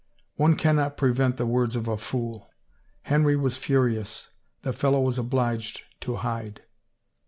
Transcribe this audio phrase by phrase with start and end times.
[0.35, 2.49] "One cannot prevent the words of a fool!
[3.03, 4.31] Henry was furious.
[4.63, 6.63] The fellow was obliged to hide."